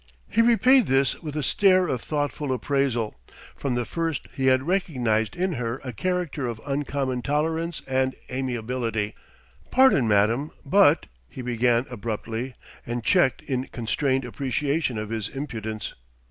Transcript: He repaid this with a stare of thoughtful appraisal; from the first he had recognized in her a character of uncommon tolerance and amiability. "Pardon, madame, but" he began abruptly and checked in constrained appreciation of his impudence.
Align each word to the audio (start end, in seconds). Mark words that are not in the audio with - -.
He 0.27 0.41
repaid 0.41 0.87
this 0.87 1.21
with 1.21 1.35
a 1.35 1.43
stare 1.43 1.87
of 1.87 2.01
thoughtful 2.01 2.51
appraisal; 2.51 3.13
from 3.55 3.75
the 3.75 3.85
first 3.85 4.25
he 4.33 4.47
had 4.47 4.63
recognized 4.65 5.35
in 5.35 5.53
her 5.61 5.79
a 5.83 5.93
character 5.93 6.47
of 6.47 6.59
uncommon 6.65 7.21
tolerance 7.21 7.83
and 7.87 8.15
amiability. 8.31 9.13
"Pardon, 9.69 10.07
madame, 10.07 10.49
but" 10.65 11.05
he 11.37 11.43
began 11.43 11.85
abruptly 11.91 12.55
and 12.83 13.03
checked 13.03 13.43
in 13.43 13.65
constrained 13.67 14.25
appreciation 14.25 14.97
of 14.97 15.11
his 15.11 15.29
impudence. 15.29 15.93